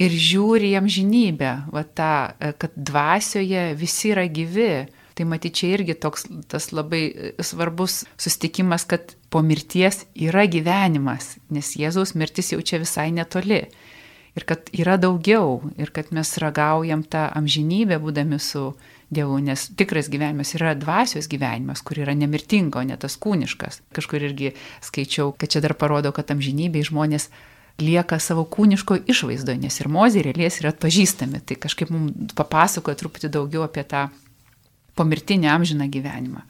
[0.00, 4.86] ir žiūri jam žinybę, va tą, e, kad dvasioje visi yra gyvi.
[5.14, 11.36] Tai matyt, čia irgi toks tas labai e, svarbus sustikimas, kad po mirties yra gyvenimas,
[11.54, 13.62] nes Jėzaus mirtis jau čia visai netoli.
[14.34, 18.72] Ir kad yra daugiau, ir kad mes ragaujam tą amžinybę būdami su
[19.14, 23.84] Dievu, nes tikras gyvenimas yra dvasios gyvenimas, kur yra nemirtingo, ne tas kūniškas.
[23.94, 27.28] Kažkur irgi skaičiau, kad čia dar parodo, kad amžinybėje žmonės
[27.78, 31.44] lieka savo kūniško išvaizdoje, nes ir mozė ir elės yra atpažįstami.
[31.46, 34.08] Tai kažkaip mums papasakoja truputį daugiau apie tą
[34.98, 36.44] pomirtinį amžiną gyvenimą.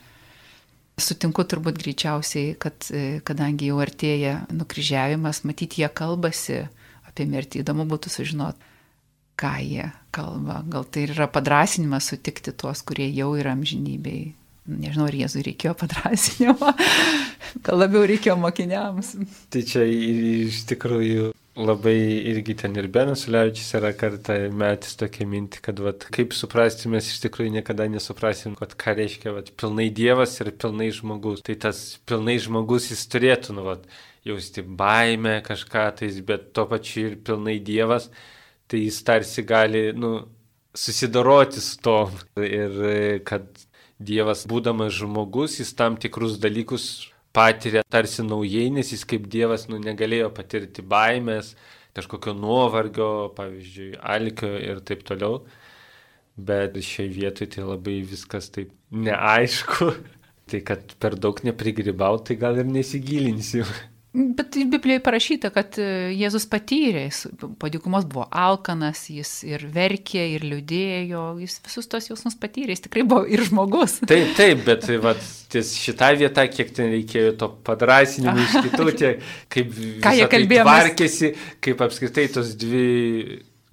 [1.00, 6.60] Sutinku turbūt greičiausiai, kad e, kadangi jau artėja nukryžiavimas, matyti jie kalbasi
[7.08, 8.70] apie mirtį, įdomu būtų sužinoti,
[9.40, 10.60] ką jie kalba.
[10.70, 14.34] Gal tai yra padrasinimas sutikti tuos, kurie jau yra amžinybei.
[14.70, 16.70] Nežinau, ar Jėzui reikėjo padrasinimo,
[17.66, 19.16] gal labiau reikėjo mokiniams.
[19.52, 21.98] Tai čia iš tikrųjų labai
[22.30, 27.06] irgi ten ir Benas Ulevičius yra kartą metis tokia minti, kad vat, kaip suprasti, mes
[27.12, 31.44] iš tikrųjų niekada nesuprasim, kad ką reiškia vat, pilnai Dievas ir pilnai žmogus.
[31.46, 33.86] Tai tas pilnai žmogus jis turėtų, nu, vat,
[34.26, 38.10] jausti baimę kažką tais, bet tuo pačiu ir pilnai Dievas,
[38.66, 40.16] tai jis tarsi gali, nu,
[40.74, 41.98] susidoroti su to.
[42.42, 43.46] Ir kad
[44.02, 49.80] Dievas, būdamas žmogus, jis tam tikrus dalykus patiria tarsi naujai, nes jis kaip Dievas nu,
[49.82, 51.54] negalėjo patirti baimės,
[51.94, 55.42] kažkokio nuovargio, pavyzdžiui, alkio ir taip toliau.
[56.34, 59.92] Bet šiai vietoj tai labai viskas taip neaišku.
[60.44, 63.62] Tai kad per daug neprigribau, tai gal ir nesigilinsiu.
[64.14, 67.24] Bet Biblijoje parašyta, kad e, Jėzus patyrė, jis
[67.58, 72.84] po dykumos buvo alkanas, jis ir verkė, ir liūdėjo, jis visus tos jausmus patyrė, jis
[72.84, 73.96] tikrai buvo ir žmogus.
[74.06, 79.26] Taip, taip, bet vat, ties šitą vietą, kiek ten reikėjo to padrasinimo iš kitų, tiek,
[79.50, 81.32] kaip jie tai kalbėjo, tvarkėsi,
[81.66, 82.86] kaip apskritai tos dvi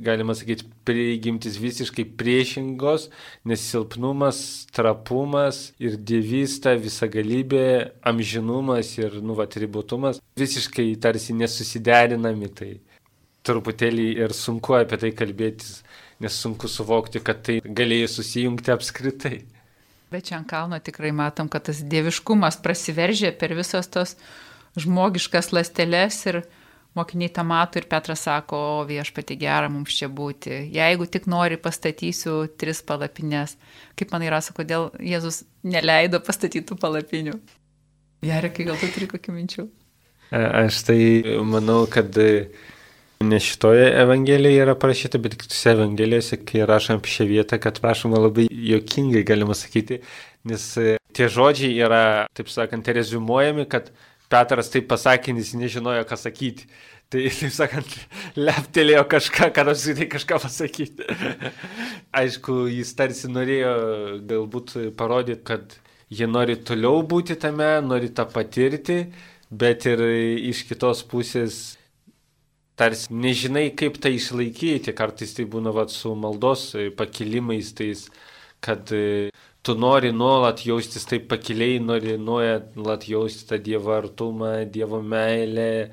[0.04, 3.08] galima sakyti, prigimtis visiškai priešingos,
[3.48, 4.42] nes silpnumas,
[4.76, 7.66] trapumas ir dievystė, visagalybė,
[8.12, 12.52] amžinumas ir, nu, va, ribotumas visiškai tarsi nesusiderinami.
[12.58, 12.72] Tai
[13.48, 15.82] truputėlį ir sunku apie tai kalbėtis,
[16.22, 19.40] nes sunku suvokti, kad tai galėjo susijungti apskritai.
[20.12, 24.18] Bet čia ant kalno tikrai matom, kad tas dieviškumas prasiveržė per visas tos
[24.80, 26.42] žmogiškas lasteles ir
[26.98, 30.58] mokiniai tą mato ir Petras sako, o viešpati gera mums čia būti.
[30.76, 33.56] Jeigu tik nori, pastatysiu tris palapines.
[34.00, 37.38] Kaip manai, Rasa, kodėl Jėzus neleido pastatytų palapinių?
[38.28, 39.68] Jarekai, gal tu turi kokių minčių?
[40.32, 41.00] A- Aš tai
[41.48, 42.50] manau, kad e,
[43.24, 48.22] ne šitoje Evangelijoje yra parašyta, bet kitose Evangelijose, kai rašom apie šią vietą, kad prašoma
[48.22, 50.02] labai jokingai, galima sakyti,
[50.48, 52.04] nes e, tie žodžiai yra,
[52.38, 53.90] taip sakant, rezumuojami, kad
[54.32, 56.70] Petras taip pasakė, nes nežinojo, ką sakyti.
[57.12, 57.96] Tai, taip sakant,
[58.40, 61.08] leptelėjo kažką, kad apskritai kažką pasakyti.
[62.22, 63.74] Aišku, jis tarsi norėjo
[64.30, 65.76] galbūt parodyti, kad
[66.12, 69.02] jie nori toliau būti tame, nori tą patirti,
[69.52, 71.62] bet ir iš kitos pusės
[72.80, 74.96] tarsi nežinai, kaip tai išlaikyti.
[74.96, 78.08] Kartais tai būna vat, su maldos pakilimais, tais,
[78.64, 78.88] kad
[79.62, 85.92] tu nori nuolat jaustis taip pakiliai, nori nuolat jausti tą Dievo artumą, Dievo meilę,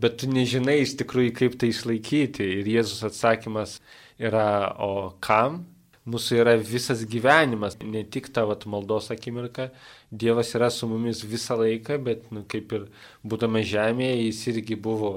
[0.00, 2.46] bet tu nežinai iš tikrųjų, kaip tai išlaikyti.
[2.60, 3.78] Ir Jėzus atsakymas
[4.20, 5.64] yra, o kam?
[6.10, 9.68] Mūsų yra visas gyvenimas, ne tik ta vat, maldos akimirka.
[10.10, 12.86] Dievas yra su mumis visą laiką, bet nu, kaip ir
[13.22, 15.12] būdama žemėje, jis irgi buvo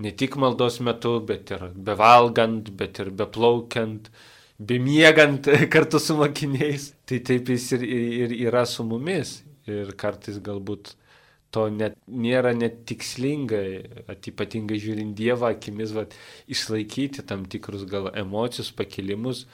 [0.00, 4.08] ne tik maldos metu, bet ir bevalgant, bet ir beplaukiant,
[4.58, 6.92] bemiegant kartu su mokiniais.
[7.06, 7.86] Tai taip jis ir,
[8.24, 9.42] ir yra su mumis.
[9.70, 10.94] Ir kartais galbūt
[11.54, 13.60] to net nėra net tikslinga,
[14.10, 16.16] at ypatingai žiūrint Dievą akimis, vat,
[16.50, 19.44] išlaikyti tam tikrus gal emocijus, pakilimus.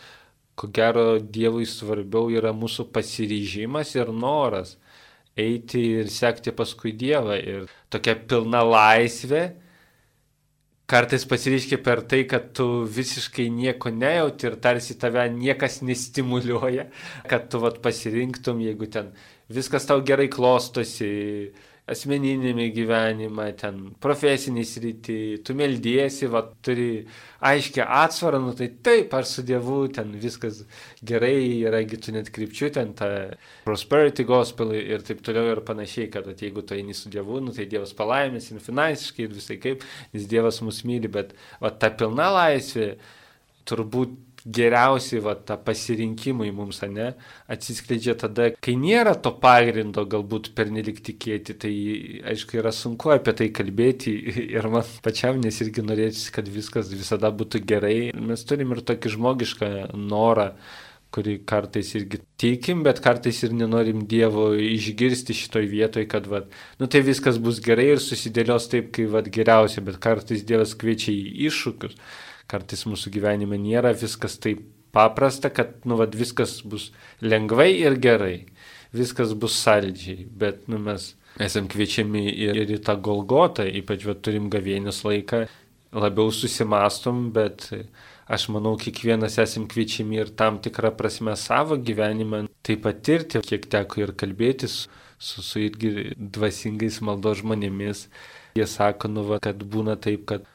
[0.58, 4.76] Ko gero Dievui svarbiau yra mūsų pasiryžimas ir noras
[5.38, 7.36] eiti ir sekti paskui Dievą.
[7.38, 9.44] Ir tokia pilna laisvė
[10.90, 12.66] kartais pasireiškia per tai, kad tu
[12.98, 16.88] visiškai nieko nejauti ir tarsi tave niekas nestimuliuoja,
[17.30, 19.12] kad tu vat, pasirinktum, jeigu ten
[19.50, 21.10] viskas tau gerai klostosi,
[21.90, 27.04] asmeninėme gyvenime, ten profesiniai srity, tu meldiesi, va, turi
[27.46, 30.62] aiškę atsvarą, nu tai taip, ar su Dievu ten viskas
[31.06, 31.34] gerai,
[31.66, 33.10] yragi tu net krypčių, ten tą
[33.66, 37.54] prosperity gospel ir taip toliau ir panašiai, kad at, jeigu tu eini su Dievu, nu
[37.56, 41.92] tai Dievas palaimės ir finansiškai ir visai kaip, nes Dievas mus myli, bet va, ta
[41.94, 42.94] pilna laisvė
[43.68, 47.12] turbūt geriausiai va, tą pasirinkimai mums, ne,
[47.50, 51.72] atsiskleidžia tada, kai nėra to pagrindo galbūt pernelik tikėti, tai
[52.32, 54.14] aišku yra sunku apie tai kalbėti
[54.56, 57.98] ir man pačiam, nes irgi norėčiau, kad viskas visada būtų gerai.
[58.16, 60.52] Mes turim ir tokį žmogišką norą
[61.10, 66.44] kurį kartais irgi tikim, bet kartais ir nenorim Dievo išgirsti šitoj vietoj, kad, va,
[66.78, 71.10] nu tai viskas bus gerai ir susidėlios taip, kaip, va, geriausia, bet kartais Dievas kviečia
[71.10, 71.98] į iššūkius
[72.50, 76.90] kartais mūsų gyvenime nėra viskas taip paprasta, kad, nu, vad, viskas bus
[77.22, 78.36] lengvai ir gerai,
[78.96, 84.22] viskas bus saldžiai, bet, nu, mes esam kviečiami ir, ir į tą golgotą, ypač, vad,
[84.26, 85.44] turim gavėnius laiką,
[85.94, 87.70] labiau susimastom, bet
[88.30, 94.04] aš manau, kiekvienas esam kviečiami ir tam tikrą prasme savo gyvenimą tai patirti, kiek teko
[94.04, 94.84] ir kalbėtis
[95.18, 98.06] su, su irgi dvasingais maldos žmonėmis.
[98.58, 100.46] Jie sako, nu, va, kad būna taip, kad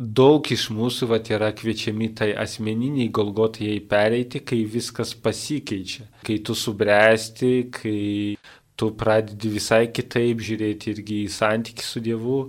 [0.00, 6.06] daug iš mūsų vat, yra kviečiami tai asmeniniai golgotai pereiti, kai viskas pasikeičia.
[6.26, 8.00] Kai tu subręsti, kai
[8.80, 12.40] tu pradedi visai kitaip žiūrėti irgi į santykių su Dievu.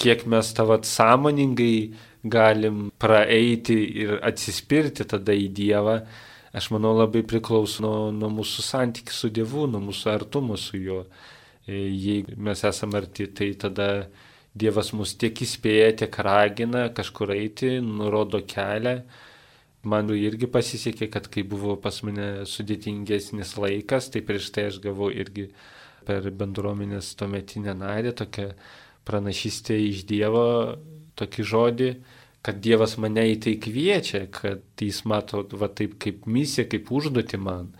[0.00, 1.92] kiek mes tą vat sąmoningai
[2.22, 5.96] galim praeiti ir atsispirti tada į Dievą,
[6.54, 11.02] aš manau labai priklauso nuo, nuo mūsų santykių su Dievu, nuo mūsų artumo su juo.
[11.66, 13.88] E, jei mes esame arti, tai tada
[14.54, 19.00] Dievas mus tiek įspėja, tiek ragina kažkur eiti, nurodo kelią.
[19.86, 25.08] Man irgi pasisekė, kad kai buvo pas mane sudėtingesnis laikas, tai prieš tai aš gavau
[25.08, 25.46] irgi
[26.04, 28.50] per bendruomenės tuometinę narį tokią
[29.08, 30.44] pranašystę iš Dievo,
[31.16, 31.90] tokį žodį,
[32.44, 37.40] kad Dievas mane į tai kviečia, kad jis mato va taip kaip misiją, kaip užduoti
[37.40, 37.70] man.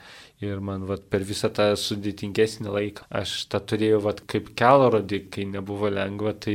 [0.40, 5.44] Ir man vat, per visą tą sudėtingesnį laiką aš tą turėjau vat, kaip kelrodį, kai
[5.44, 6.55] nebuvo lengva, tai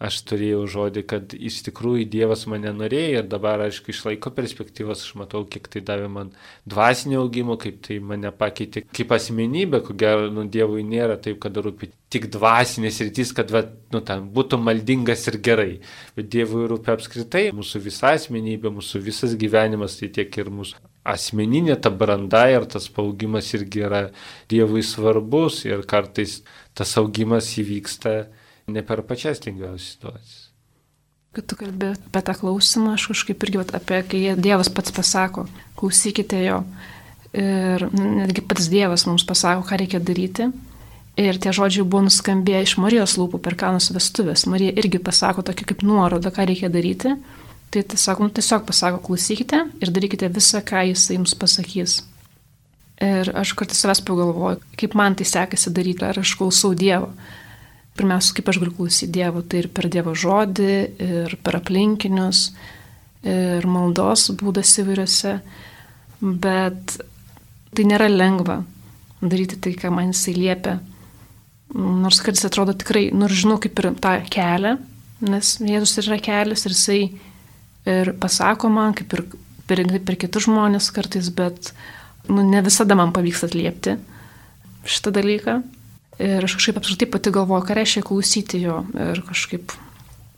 [0.00, 5.04] aš turėjau žodį, kad iš tikrųjų Dievas mane norėjo ir dabar, aišku, iš laiko perspektyvos
[5.04, 6.32] aš matau, kiek tai davė man
[6.68, 11.56] dvasinio augimo, kaip tai mane pakeitė kaip asmenybė, ko gero, nu, Dievui nėra taip, kad
[11.56, 15.70] rūpi tik dvasinės rytis, kad va, nu, ten, būtų maldingas ir gerai,
[16.16, 21.76] bet Dievui rūpi apskritai mūsų visa asmenybė, mūsų visas gyvenimas, tai tiek ir mūsų asmeninė
[21.82, 24.02] ta branda ir tas paaugimas irgi yra
[24.50, 26.40] Dievui svarbus ir kartais
[26.76, 28.16] tas augimas įvyksta
[28.72, 30.42] ne per pačias lengviausias situacijas.
[31.36, 35.44] Kad tu kalbė apie tą klausimą, aš kažkaip irgi apie, kai Dievas pats pasako,
[35.76, 36.62] klausykite jo.
[37.36, 40.48] Ir netgi pats Dievas mums pasako, ką reikia daryti.
[41.20, 44.46] Ir tie žodžiai buvo nuskambėję iš Marijos lūpų per kanus vestuvės.
[44.52, 47.14] Marija irgi pasako tokį kaip nuorodą, ką reikia daryti.
[47.76, 51.98] Tai tiesiog, nu, tiesiog pasako, klausykite ir darykite visą, ką jis jums pasakys.
[53.04, 57.10] Ir aš kartais savęs pagalvoju, kaip man tai sekasi daryti, ar aš klausau Dievo.
[58.00, 60.70] Pirmiausia, kaip aš galiu klausyti Dievo, tai ir per Dievo žodį,
[61.04, 62.46] ir per aplinkinius,
[63.28, 65.36] ir maldos būdas įvairiose.
[66.24, 66.96] Bet
[67.76, 68.62] tai nėra lengva
[69.20, 70.78] daryti tai, ką man jisai liepia.
[71.76, 74.78] Nors kartais atrodo tikrai, nors žinau kaip ir tą kelią,
[75.28, 77.02] nes Jėzus yra kelias ir jisai
[77.86, 79.24] ir pasako man, kaip ir
[79.68, 81.72] per, per kitus žmonės kartais, bet
[82.28, 83.96] nu, ne visada man pavyks atliepti
[84.86, 85.60] šitą dalyką.
[86.22, 88.80] Ir aš kažkaip apskritai pati galvoju, ką reiškia klausyti jo.
[88.94, 89.74] Ir kažkaip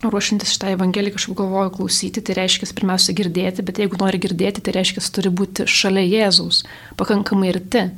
[0.02, 4.74] ruošintis šitą evangeliją kažkaip galvoju klausyti, tai reiškia pirmiausia girdėti, bet jeigu nori girdėti, tai
[4.78, 6.62] reiškia turi būti šalia Jėzaus,
[6.98, 7.88] pakankamai arti,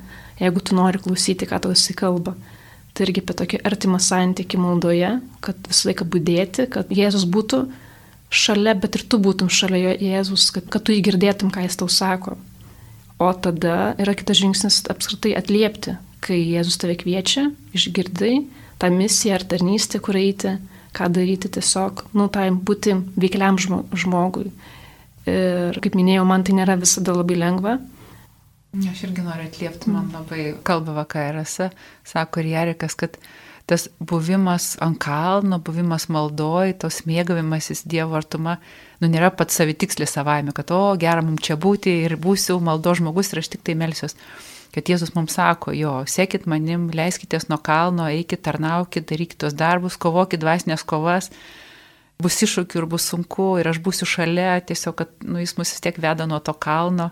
[0.41, 2.37] jeigu tu nori klausyti, ką tau jisai kalba.
[2.93, 5.13] Tai irgi apie tokį artimą santykį maldoje,
[5.45, 7.65] kad visą laiką būdėti, kad Jėzus būtų
[8.31, 12.39] šalia, bet ir tu būtum šalia Jėzus, kad, kad tu įgirdėtum, ką jis tau sako.
[13.21, 18.35] O tada yra kitas žingsnis apskritai atliepti, kai Jėzus tave kviečia, išgirdai
[18.81, 20.57] tą misiją ar tarnystę, kur eiti,
[20.97, 24.49] ką daryti tiesiog, nu, tai būti veikliam žmogui.
[25.29, 27.77] Ir kaip minėjau, man tai nėra visada labai lengva.
[28.71, 31.69] Aš irgi noriu atliepti, man labai kalba vakarėse,
[32.07, 33.19] sako ir Jarikas, kad
[33.71, 38.57] tas buvimas ant kalno, buvimas maldoj, tos mėgavimasis Dievo artuma,
[38.99, 43.31] nu nėra pats savitikslis savaime, kad o gera mums čia būti ir būsiu maldo žmogus
[43.31, 44.17] ir aš tik tai melsiuos.
[44.75, 49.99] Kad Jėzus mums sako, jo, sekit manim, leiskitės nuo kalno, eikit, tarnaukit, darykit tos darbus,
[49.99, 51.31] kovokit dvasinės kovas,
[52.23, 55.83] bus iššūkių ir bus sunku ir aš būsiu šalia, tiesiog, kad nu, jis mus vis
[55.83, 57.11] tiek veda nuo to kalno,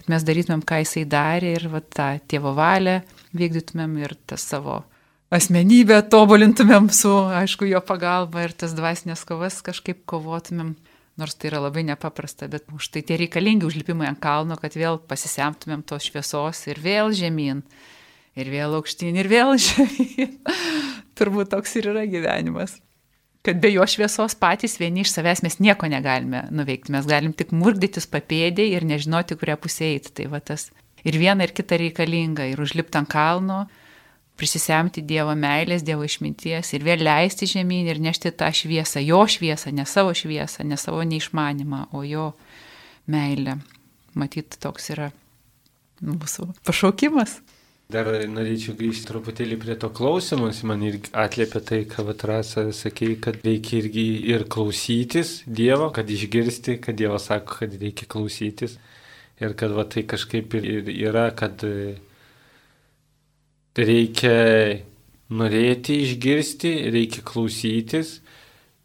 [0.00, 3.00] kad mes darytumėm, ką jisai darė ir va, tą tėvo valią
[3.36, 4.82] vykdytumėm ir tas savo
[5.30, 10.74] asmenybę tobulintumėm su, aišku, jo pagalba ir tas dvasinės kovas kažkaip kovotumėm.
[11.20, 14.96] Nors tai yra labai nepaprasta, bet už tai tie reikalingi užlipimai ant kalno, kad vėl
[15.10, 17.60] pasisemtumėm tos šviesos ir vėl žemyn,
[18.40, 20.38] ir vėl aukštyn, ir vėl žemyn.
[21.18, 22.78] Turbūt toks ir yra gyvenimas.
[23.44, 26.92] Kad be jo šviesos patys vieni iš savęs mes nieko negalime nuveikti.
[26.92, 30.12] Mes galim tik murkdytis papėdė ir nežinoti, kurią pusę eiti.
[30.16, 30.68] Tai va tas
[31.04, 32.48] ir viena ir kita reikalinga.
[32.52, 33.62] Ir užlipti ant kalno,
[34.40, 39.74] prisisemti Dievo meilės, Dievo išminties ir vėl leisti žemyn ir nešti tą šviesą, jo šviesą,
[39.76, 42.30] ne savo šviesą, ne savo neišmanimą, o jo
[43.10, 43.60] meilę.
[44.18, 45.10] Matyt, toks yra
[46.02, 47.38] mūsų pašaukimas.
[47.90, 53.40] Dar norėčiau grįžti truputėlį prie to klausimus, man irgi atliepia tai, ką Vatrasa sakė, kad
[53.42, 58.76] reikia irgi ir klausytis Dievo, kad išgirsti, kad Dievas sako, kad reikia klausytis
[59.42, 61.64] ir kad va tai kažkaip ir yra, kad
[63.78, 64.80] reikia
[65.30, 68.18] norėti išgirsti, reikia klausytis.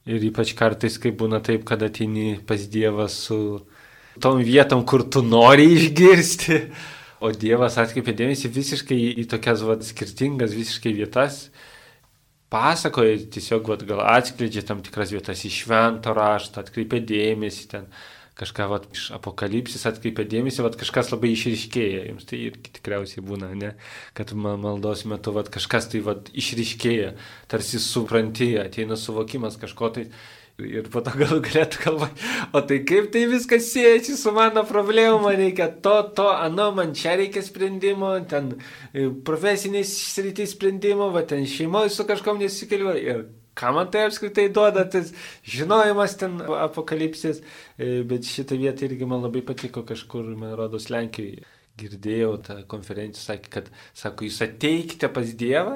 [0.06, 3.66] Ir ypač kartais, kai būna taip, kad atini pas Dievą su
[4.22, 6.60] tom vietom, kur tu nori išgirsti,
[7.26, 11.48] o Dievas atkreipia dėmesį visiškai į tokias vat, skirtingas visiškai vietas.
[12.54, 17.90] Pasakoja, tiesiog vat, gal atskleidžia tam tikras vietas iš švento rašto, atkreipia dėmesį ten
[18.36, 23.52] kažką vat, iš apokalipsis atkreipia dėmesį, vat, kažkas labai išryškėja, jums tai irgi tikriausiai būna,
[23.56, 23.74] ne,
[24.18, 27.14] kad maldos metu vat, kažkas tai vat, išryškėja,
[27.52, 30.10] tarsi supranti, ateina suvokimas kažko tai.
[30.56, 35.18] Ir po to gal galėtų galvoti, o tai kaip tai viskas siejasi su mano problemu,
[35.26, 38.54] man reikia to, to, ano, man čia reikia sprendimo, ten
[38.94, 42.96] e, profesiniais sritis sprendimo, va ten šeimoje su kažkom nesikeliu.
[42.96, 43.26] Ir
[43.56, 45.12] ką man tai apskritai duoda, tas
[45.48, 47.42] žinojimas ten apokalipsės,
[47.78, 51.46] e, bet šitą vietą irgi man labai patiko kažkur, man rodos, Lenkijoje.
[51.76, 53.66] Girdėjau tą konferenciją, sakė, kad,
[54.00, 55.74] sako, jūs ateikite pas Dievą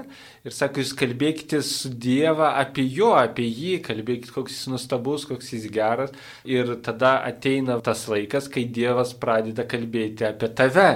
[0.47, 5.51] ir, sako, jūs kalbėkite su Dievą apie jo, apie jį, kalbėkite, koks jis nustabus, koks
[5.57, 6.15] jis geras.
[6.47, 10.87] Ir tada ateina tas laikas, kai Dievas pradeda kalbėti apie tave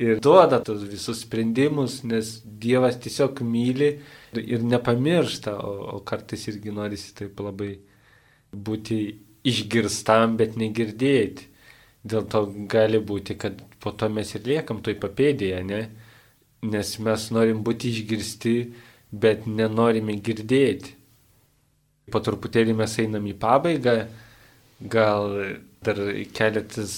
[0.00, 3.92] ir duoda tos visus sprendimus, nes Dievas tiesiog myli
[4.40, 7.74] ir nepamiršta, o, o kartais irgi norisi taip labai
[8.52, 8.98] būti
[9.48, 11.48] išgirstam, bet negirdėti.
[12.02, 15.82] Dėl to gali būti, kad po to mes ir liekam toj papėdėje, ne?
[16.66, 18.56] Nes mes norim būti išgirsti,
[19.12, 20.96] bet nenorime girdėti.
[22.10, 23.96] Po truputėlį mes einam į pabaigą,
[24.82, 25.36] gal
[25.82, 25.98] dar
[26.34, 26.96] keletas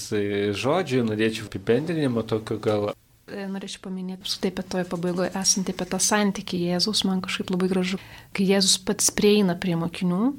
[0.57, 2.89] žodžių, norėčiau apibendrinimo tokio gal
[3.25, 7.97] norėčiau paminėti apskritai apie toje pabaigoje esantį apie tą santykį Jėzus, man kažkaip labai gražu,
[8.37, 10.35] kai Jėzus pats prieina prie mokinių,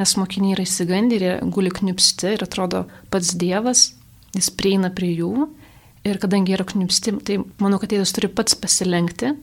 [0.00, 3.90] nes mokiniai yra įsigandę ir guli kniupsti ir atrodo pats Dievas,
[4.32, 5.50] jis prieina prie jų.
[6.08, 9.34] Ir kadangi yra kniupsti, tai manau, kad Jėzus turi pats pasilenkti,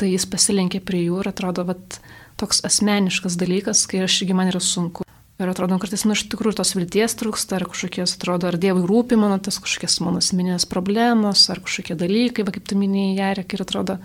[0.00, 2.00] tai jis pasilenkė prie jų ir atrodo vat,
[2.40, 5.04] toks asmeniškas dalykas, kai aš irgi man yra sunku
[5.34, 9.16] Ir atrodo, kartais, nu, iš tikrųjų tos vilties trūksta, ar kažkokies, atrodo, ar Dievui rūpi
[9.18, 13.64] mano tas kažkokias mano asmeninės problemos, ar kažkokie dalykai, va kaip tu minėjai, Jarek, ir
[13.64, 13.96] atrodo,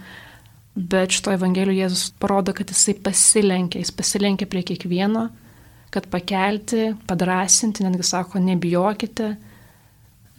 [0.74, 5.28] bet šito Evangelijoje Jėzus parodo, kad jisai pasilenkia, jis pasilenkia prie kiekvieno,
[5.94, 9.30] kad pakelti, padrasinti, netgi sako, nebijokite.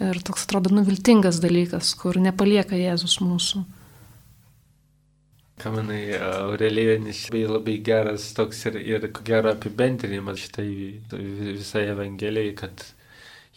[0.00, 3.62] Ir toks atrodo nuviltingas dalykas, kur nepalieka Jėzus mūsų.
[5.60, 10.70] Ką manai, Aurelijonis labai, labai geras toks ir, ir gero apibendrinimas šitai
[11.10, 12.84] visai Evangelijai, kad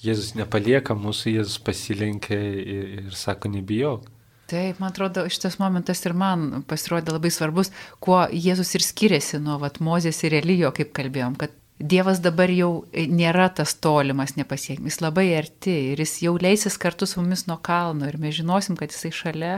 [0.04, 4.10] Jėzus nepalieka mūsų, Jėzus pasilenkia ir, ir sako, nebijok.
[4.52, 7.72] Taip, man atrodo, šitas momentas ir man pasirodė labai svarbus,
[8.04, 12.86] kuo Jėzus ir skiriasi nuo vat, Mozės ir Elijo, kaip kalbėjom, kad Dievas dabar jau
[12.94, 17.58] nėra tas tolimas nepasiekimas, jis labai arti ir jis jau leisis kartu su mumis nuo
[17.66, 19.56] kalno ir mes žinosim, kad jisai šalia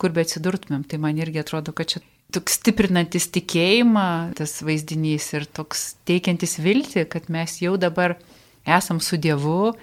[0.00, 0.84] kur be atsidurtumėm.
[0.88, 2.02] Tai man irgi atrodo, kad čia
[2.34, 8.16] toks stiprinantis tikėjimą tas vaizdinys ir toks teikiantis viltį, kad mes jau dabar
[8.64, 9.74] esam su Dievu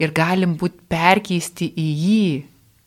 [0.00, 2.28] ir galim būti perkeisti į jį,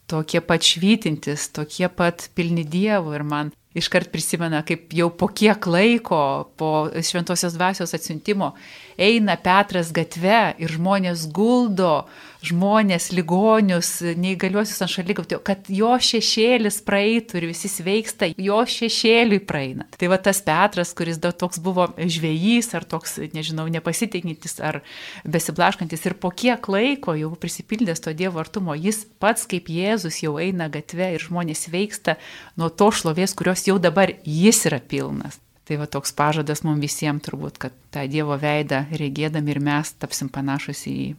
[0.09, 3.13] tokie pat švytintis, tokie pat pilni Dievo.
[3.15, 8.53] Ir man iškart prisimena, kaip jau po kiek laiko, po šventosios dvasios atsiuntimo,
[8.97, 12.03] eina Petras gatve ir žmonės guldo,
[12.43, 13.89] žmonės, ligonius,
[14.19, 19.87] neįgaliuosius ant šalygatvio, kad jo šešėlis praeitų ir visi sveiksta, jo šešėliui praeina.
[19.97, 24.81] Tai va tas Petras, kuris dar toks buvo žvėjys, ar toks, nežinau, nepasitikintis, ar
[25.23, 30.35] besiblaškantis ir po kiek laiko jau prisipildęs to Dievo artumo, jis pats kaip Jėzus jau
[30.41, 32.17] eina gatve ir žmonės sveiksta
[32.59, 35.39] nuo to šlovės, kurios jau dabar jis yra pilnas.
[35.63, 40.27] Tai va toks pažadas mums visiems turbūt, kad tą Dievo veidą regėdami ir mes tapsim
[40.27, 41.13] panašus į jį.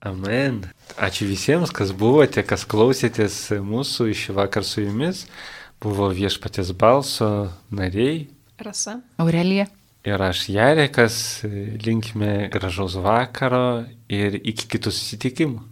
[0.00, 0.62] Amen.
[0.94, 5.24] Ačiū visiems, kas buvote, kas klausėtės mūsų iš vakar su jumis.
[5.82, 8.28] Buvo viešpatės balso nariai.
[8.62, 9.00] Rasa.
[9.18, 9.66] Aurelija.
[10.06, 11.16] Ir aš Jarekas,
[11.82, 15.64] linkime gražaus vakaro ir iki kitų susitikimų.